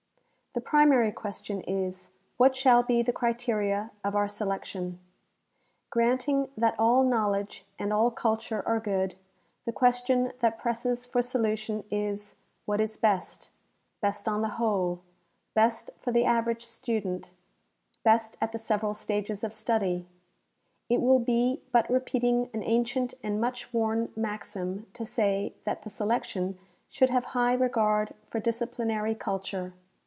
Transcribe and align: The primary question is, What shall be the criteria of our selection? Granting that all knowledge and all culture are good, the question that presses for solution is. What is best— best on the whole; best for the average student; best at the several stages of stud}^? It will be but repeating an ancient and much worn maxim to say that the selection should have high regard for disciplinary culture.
The 0.53 0.59
primary 0.59 1.13
question 1.13 1.61
is, 1.61 2.09
What 2.35 2.57
shall 2.57 2.83
be 2.83 3.01
the 3.01 3.13
criteria 3.13 3.89
of 4.03 4.17
our 4.17 4.27
selection? 4.27 4.99
Granting 5.89 6.49
that 6.57 6.77
all 6.77 7.03
knowledge 7.05 7.63
and 7.79 7.93
all 7.93 8.11
culture 8.11 8.61
are 8.67 8.81
good, 8.81 9.15
the 9.63 9.71
question 9.71 10.33
that 10.41 10.59
presses 10.59 11.05
for 11.05 11.21
solution 11.21 11.85
is. 11.89 12.35
What 12.65 12.81
is 12.81 12.97
best— 12.97 13.49
best 14.01 14.27
on 14.27 14.41
the 14.41 14.49
whole; 14.59 14.99
best 15.55 15.89
for 16.01 16.11
the 16.11 16.25
average 16.25 16.65
student; 16.65 17.31
best 18.03 18.35
at 18.41 18.51
the 18.51 18.59
several 18.59 18.93
stages 18.93 19.45
of 19.45 19.53
stud}^? 19.53 20.03
It 20.89 20.99
will 20.99 21.19
be 21.19 21.61
but 21.71 21.89
repeating 21.89 22.49
an 22.53 22.61
ancient 22.61 23.13
and 23.23 23.39
much 23.39 23.71
worn 23.73 24.11
maxim 24.17 24.85
to 24.95 25.05
say 25.05 25.53
that 25.63 25.83
the 25.83 25.89
selection 25.89 26.59
should 26.89 27.09
have 27.09 27.23
high 27.23 27.53
regard 27.53 28.13
for 28.29 28.41
disciplinary 28.41 29.15
culture. 29.15 29.71